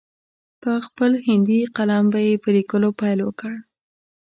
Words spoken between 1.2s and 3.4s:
هندي قلم به یې په لیکلو پیل